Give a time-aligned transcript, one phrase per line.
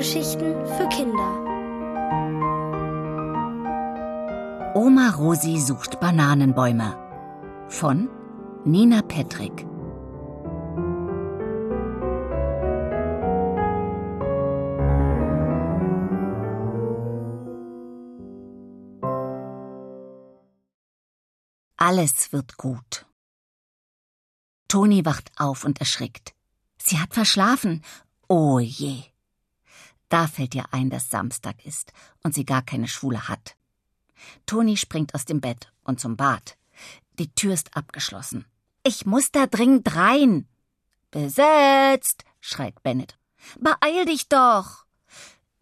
[0.00, 1.30] Hörgeschichten für Kinder.
[4.74, 6.96] Oma Rosi sucht Bananenbäume
[7.68, 8.08] von
[8.64, 9.66] Nina Petrick.
[21.76, 23.04] Alles wird gut.
[24.66, 26.34] Toni wacht auf und erschrickt.
[26.78, 27.84] Sie hat verschlafen.
[28.28, 29.02] Oh je.
[30.10, 31.92] Da fällt ihr ein, dass Samstag ist
[32.22, 33.56] und sie gar keine Schule hat.
[34.44, 36.58] Toni springt aus dem Bett und zum Bad.
[37.18, 38.44] Die Tür ist abgeschlossen.
[38.82, 40.48] Ich muss da dringend rein.
[41.10, 43.18] Besetzt, schreit Bennett.
[43.58, 44.84] Beeil dich doch.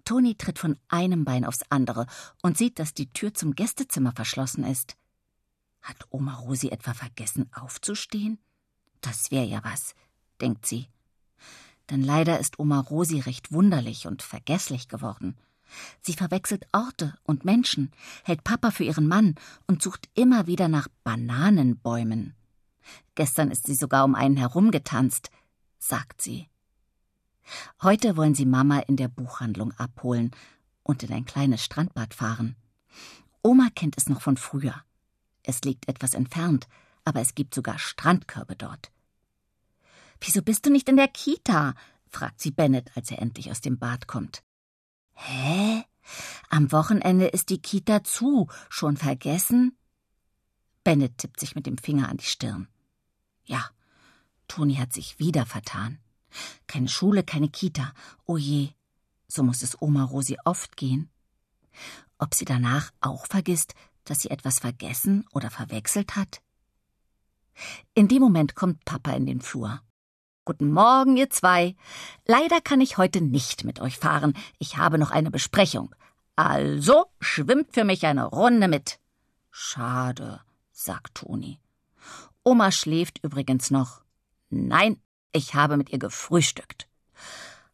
[0.04, 2.06] Toni tritt von einem Bein aufs andere
[2.42, 4.96] und sieht, dass die Tür zum Gästezimmer verschlossen ist.
[5.82, 8.38] Hat Oma Rosi etwa vergessen aufzustehen?
[9.02, 9.94] Das wäre ja was,
[10.40, 10.88] denkt sie.
[11.90, 15.36] Denn leider ist Oma Rosi recht wunderlich und vergesslich geworden.
[16.00, 17.92] Sie verwechselt Orte und Menschen,
[18.24, 19.34] hält Papa für ihren Mann
[19.66, 22.34] und sucht immer wieder nach Bananenbäumen.
[23.14, 25.30] Gestern ist sie sogar um einen herumgetanzt,
[25.78, 26.48] sagt sie.
[27.82, 30.30] Heute wollen sie Mama in der Buchhandlung abholen
[30.82, 32.56] und in ein kleines Strandbad fahren.
[33.42, 34.82] Oma kennt es noch von früher.
[35.42, 36.68] Es liegt etwas entfernt,
[37.04, 38.90] aber es gibt sogar Strandkörbe dort.
[40.20, 41.74] Wieso bist du nicht in der Kita?
[42.08, 44.42] fragt sie Bennett, als er endlich aus dem Bad kommt.
[45.14, 45.84] Hä?
[46.48, 48.48] Am Wochenende ist die Kita zu.
[48.68, 49.76] Schon vergessen?
[50.84, 52.68] Bennett tippt sich mit dem Finger an die Stirn.
[53.44, 53.70] Ja,
[54.46, 55.98] Toni hat sich wieder vertan.
[56.66, 57.92] Keine Schule, keine Kita.
[58.26, 58.70] Oh je,
[59.26, 61.10] so muss es Oma Rosi oft gehen.
[62.18, 63.74] Ob sie danach auch vergisst,
[64.04, 66.40] dass sie etwas vergessen oder verwechselt hat?
[67.94, 69.82] In dem Moment kommt Papa in den Flur.
[70.48, 71.76] Guten Morgen, ihr zwei.
[72.24, 74.32] Leider kann ich heute nicht mit euch fahren.
[74.58, 75.94] Ich habe noch eine Besprechung.
[76.36, 78.98] Also schwimmt für mich eine Runde mit.
[79.50, 80.40] Schade,
[80.72, 81.60] sagt Toni.
[82.44, 84.00] Oma schläft übrigens noch.
[84.48, 84.96] Nein,
[85.32, 86.88] ich habe mit ihr gefrühstückt.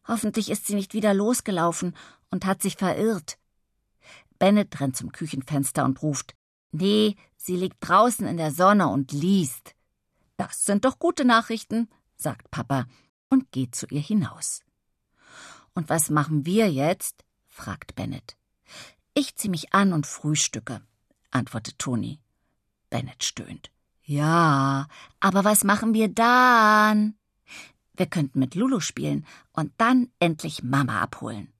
[0.05, 1.95] Hoffentlich ist sie nicht wieder losgelaufen
[2.29, 3.37] und hat sich verirrt.
[4.37, 6.35] Bennett rennt zum Küchenfenster und ruft
[6.73, 9.75] Nee, sie liegt draußen in der Sonne und liest.
[10.35, 12.85] Das sind doch gute Nachrichten, sagt Papa
[13.29, 14.61] und geht zu ihr hinaus.
[15.73, 17.23] Und was machen wir jetzt?
[17.47, 18.37] fragt Bennett.
[19.13, 20.81] Ich zieh mich an und frühstücke,
[21.31, 22.19] antwortet Toni.
[22.89, 23.71] Bennett stöhnt.
[24.03, 24.87] Ja,
[25.19, 27.15] aber was machen wir dann?
[27.93, 31.51] Wir könnten mit Lulu spielen und dann endlich Mama abholen.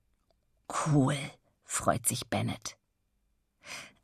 [0.69, 1.17] Cool,
[1.63, 2.77] freut sich Bennett.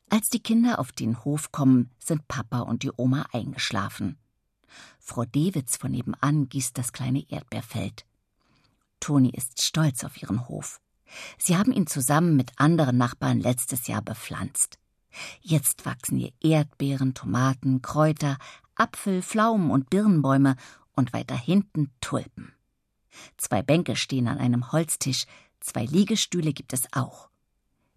[0.10, 4.18] Als die Kinder auf den Hof kommen, sind Papa und die Oma eingeschlafen.
[5.00, 8.06] Frau Dewitz von nebenan gießt das kleine Erdbeerfeld.
[9.00, 10.80] Toni ist stolz auf ihren Hof.
[11.38, 14.78] Sie haben ihn zusammen mit anderen Nachbarn letztes Jahr bepflanzt.
[15.42, 18.38] Jetzt wachsen hier Erdbeeren, Tomaten, Kräuter,
[18.76, 20.56] Apfel, Pflaumen und Birnenbäume
[20.94, 22.54] und weiter hinten Tulpen.
[23.38, 25.26] Zwei Bänke stehen an einem Holztisch,
[25.60, 27.30] zwei Liegestühle gibt es auch.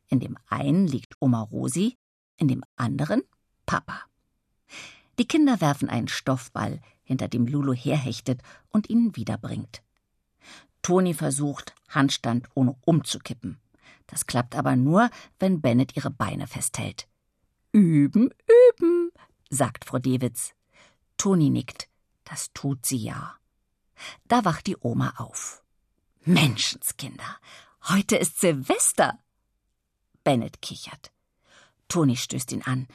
[0.08, 1.96] In dem einen liegt Oma Rosi,
[2.36, 3.22] in dem anderen
[3.66, 4.02] Papa.
[5.18, 9.82] Die Kinder werfen einen Stoffball, hinter dem Lulu herhechtet und ihn wiederbringt.
[10.82, 13.58] Toni versucht, Handstand ohne umzukippen.
[14.06, 17.08] Das klappt aber nur, wenn Bennett ihre Beine festhält.
[17.72, 18.30] Üben,
[18.78, 19.10] üben,
[19.50, 20.54] sagt Frau Dewitz.
[21.16, 21.88] Toni nickt.
[22.24, 23.36] Das tut sie ja.
[24.28, 25.62] Da wacht die Oma auf.
[26.24, 27.38] Menschenskinder,
[27.88, 29.18] heute ist Silvester.
[30.22, 31.12] Bennett kichert.
[31.88, 32.88] Toni stößt ihn an.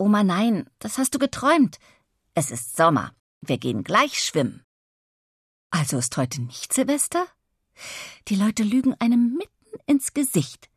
[0.00, 1.78] Oma, nein, das hast du geträumt.
[2.32, 3.12] Es ist Sommer.
[3.42, 4.64] Wir gehen gleich schwimmen.
[5.68, 7.26] Also ist heute nicht Silvester?
[8.28, 10.70] Die Leute lügen einem mitten ins Gesicht.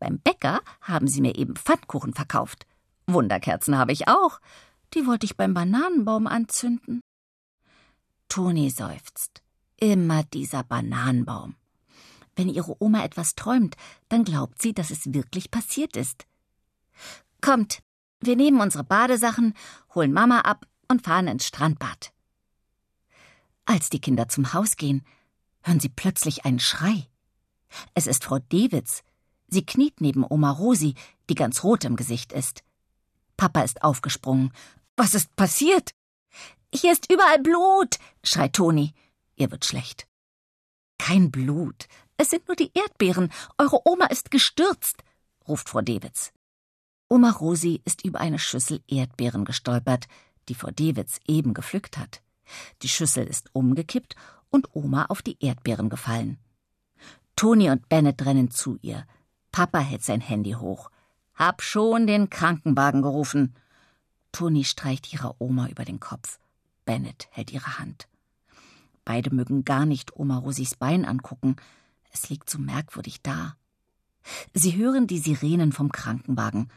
[0.00, 2.66] Beim Bäcker haben sie mir eben Pfannkuchen verkauft.
[3.06, 4.40] Wunderkerzen habe ich auch.
[4.92, 7.00] Die wollte ich beim Bananenbaum anzünden.
[8.28, 9.44] Toni seufzt.
[9.78, 11.54] Immer dieser Bananenbaum.
[12.34, 13.76] Wenn ihre Oma etwas träumt,
[14.08, 16.26] dann glaubt sie, dass es wirklich passiert ist.
[17.40, 17.80] Kommt,
[18.26, 19.54] wir nehmen unsere Badesachen,
[19.94, 22.12] holen Mama ab und fahren ins Strandbad.
[23.64, 25.04] Als die Kinder zum Haus gehen,
[25.62, 27.08] hören sie plötzlich einen Schrei.
[27.94, 29.02] Es ist Frau Dewitz.
[29.48, 30.94] Sie kniet neben Oma Rosi,
[31.28, 32.62] die ganz rot im Gesicht ist.
[33.36, 34.52] Papa ist aufgesprungen.
[34.96, 35.94] Was ist passiert?
[36.74, 38.92] Hier ist überall Blut, schreit Toni.
[39.36, 40.06] Ihr wird schlecht.
[40.98, 41.86] Kein Blut.
[42.16, 43.32] Es sind nur die Erdbeeren.
[43.58, 45.02] Eure Oma ist gestürzt,
[45.48, 46.33] ruft Frau Dewitz.
[47.08, 50.06] Oma Rosi ist über eine Schüssel Erdbeeren gestolpert,
[50.48, 52.22] die Frau Dewitz eben gepflückt hat.
[52.82, 54.16] Die Schüssel ist umgekippt
[54.50, 56.38] und Oma auf die Erdbeeren gefallen.
[57.36, 59.06] Toni und Bennett rennen zu ihr.
[59.50, 60.90] Papa hält sein Handy hoch.
[61.34, 63.54] Hab schon den Krankenwagen gerufen.
[64.32, 66.38] Toni streicht ihrer Oma über den Kopf.
[66.84, 68.08] Bennett hält ihre Hand.
[69.04, 71.56] Beide mögen gar nicht Oma Rosis Bein angucken.
[72.12, 73.56] Es liegt so merkwürdig da.
[74.54, 76.70] Sie hören die Sirenen vom Krankenwagen.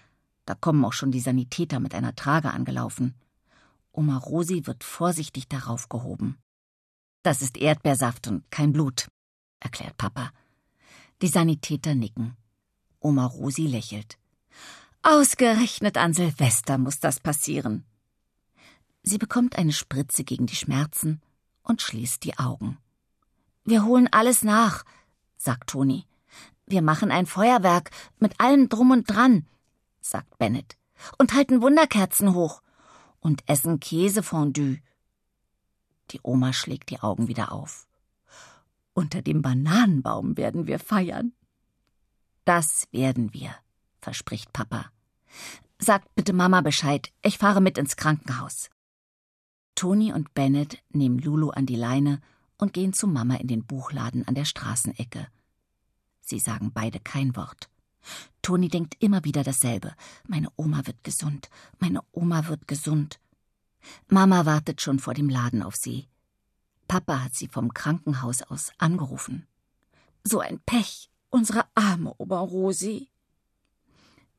[0.48, 3.14] Da kommen auch schon die Sanitäter mit einer Trage angelaufen.
[3.92, 6.38] Oma Rosi wird vorsichtig darauf gehoben.
[7.22, 9.10] Das ist Erdbeersaft und kein Blut,
[9.60, 10.32] erklärt Papa.
[11.22, 12.38] Die Sanitäter nicken.
[13.02, 14.18] Oma Rosi lächelt.
[15.02, 17.84] Ausgerechnet an Silvester muss das passieren.
[19.04, 21.22] Sie bekommt eine Spritze gegen die Schmerzen
[21.62, 22.78] und schließt die Augen.
[23.66, 24.86] Wir holen alles nach,
[25.36, 26.06] sagt Toni.
[26.66, 29.46] Wir machen ein Feuerwerk mit allem drum und dran,
[30.10, 30.78] sagt Bennett,
[31.18, 32.62] und halten Wunderkerzen hoch
[33.20, 34.80] und essen Käsefondue.
[36.12, 37.88] Die Oma schlägt die Augen wieder auf.
[38.94, 41.34] Unter dem Bananenbaum werden wir feiern.
[42.46, 43.54] Das werden wir,
[44.02, 44.92] verspricht Papa.
[45.80, 48.70] Sagt bitte Mama Bescheid, ich fahre mit ins Krankenhaus.
[49.76, 52.22] Toni und Bennett nehmen Lulu an die Leine
[52.58, 55.28] und gehen zu Mama in den Buchladen an der Straßenecke.
[56.22, 57.70] Sie sagen beide kein Wort.
[58.42, 59.94] Toni denkt immer wieder dasselbe.
[60.28, 61.50] Meine Oma wird gesund,
[61.80, 63.20] meine Oma wird gesund.
[64.08, 66.08] Mama wartet schon vor dem Laden auf sie.
[66.88, 69.48] Papa hat sie vom Krankenhaus aus angerufen.
[70.24, 73.10] So ein Pech, unsere arme Oma Rosi.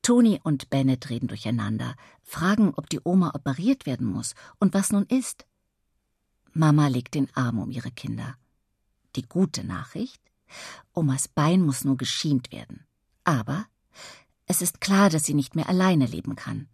[0.01, 5.05] Toni und Bennett reden durcheinander, fragen, ob die Oma operiert werden muss und was nun
[5.05, 5.45] ist.
[6.53, 8.35] Mama legt den Arm um ihre Kinder.
[9.15, 10.21] Die gute Nachricht?
[10.93, 12.85] Omas Bein muss nur geschient werden.
[13.29, 13.67] Aber
[14.47, 16.67] es ist klar, dass sie nicht mehr alleine leben kann.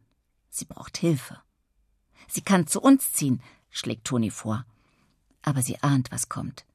[0.50, 1.42] Sie braucht Hilfe.
[2.30, 4.66] Sie kann zu uns ziehen, schlägt Toni vor.
[5.42, 6.66] Aber sie ahnt, was kommt.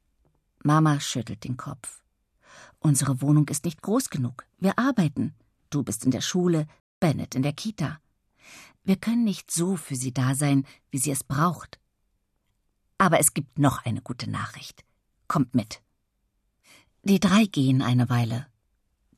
[0.63, 2.03] Mama schüttelt den Kopf.
[2.77, 4.45] Unsere Wohnung ist nicht groß genug.
[4.59, 5.33] Wir arbeiten.
[5.71, 6.67] Du bist in der Schule,
[6.99, 7.99] Bennett in der Kita.
[8.83, 11.79] Wir können nicht so für sie da sein, wie sie es braucht.
[12.99, 14.85] Aber es gibt noch eine gute Nachricht.
[15.27, 15.81] Kommt mit.
[17.01, 18.50] Die drei gehen eine Weile.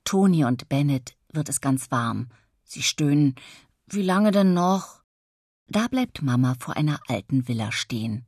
[0.04, 2.30] Toni und Bennett wird es ganz warm.
[2.64, 3.36] Sie stöhnen.
[3.88, 5.02] Wie lange denn noch?
[5.68, 8.26] Da bleibt Mama vor einer alten Villa stehen.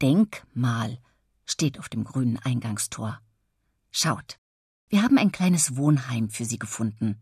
[0.00, 0.98] Denkmal
[1.44, 3.20] steht auf dem grünen Eingangstor.
[3.90, 4.38] Schaut,
[4.88, 7.20] wir haben ein kleines Wohnheim für Sie gefunden.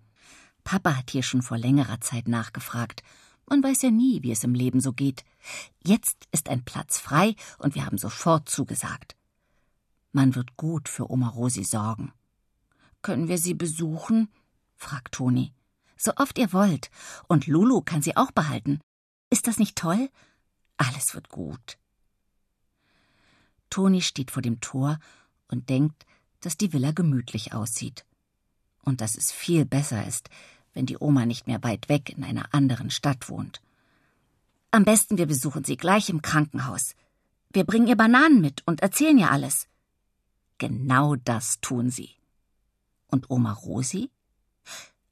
[0.65, 3.03] Papa hat hier schon vor längerer Zeit nachgefragt.
[3.49, 5.25] Man weiß ja nie, wie es im Leben so geht.
[5.85, 9.17] Jetzt ist ein Platz frei und wir haben sofort zugesagt.
[10.12, 12.12] Man wird gut für Oma Rosi sorgen.
[13.02, 14.29] Können wir sie besuchen?
[14.76, 15.52] fragt Toni.
[15.97, 16.91] So oft ihr wollt.
[17.29, 18.81] Und Lulu kann sie auch behalten.
[19.29, 20.11] Ist das nicht toll?
[20.76, 21.79] Alles wird gut.
[23.69, 24.99] Toni steht vor dem Tor
[25.49, 26.06] und denkt,
[26.41, 28.05] dass die Villa gemütlich aussieht.
[28.82, 30.31] Und dass es viel besser ist,
[30.73, 33.61] wenn die Oma nicht mehr weit weg in einer anderen Stadt wohnt.
[34.70, 36.94] Am besten wir besuchen sie gleich im Krankenhaus.
[37.52, 39.69] Wir bringen ihr Bananen mit und erzählen ihr alles.
[40.58, 42.20] Genau das tun sie.
[43.11, 44.11] Und Oma Rosi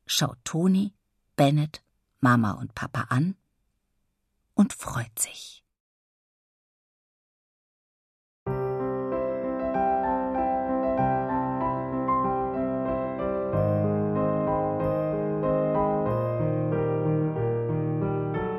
[0.06, 0.94] schaut Toni,
[1.36, 1.82] Bennett,
[2.20, 3.36] Mama und Papa an
[4.54, 5.64] und freut sich.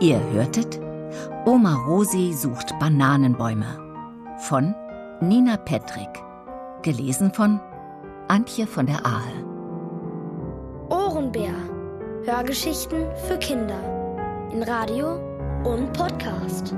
[0.01, 0.79] Ihr hörtet
[1.45, 4.73] Oma Rosi sucht Bananenbäume von
[5.19, 6.23] Nina Petrick,
[6.83, 7.59] gelesen von
[8.29, 9.43] Antje von der Ahe.
[10.91, 11.55] Ohrenbär.
[12.25, 13.79] Hörgeschichten für Kinder
[14.53, 15.15] in Radio
[15.63, 16.75] und Podcast.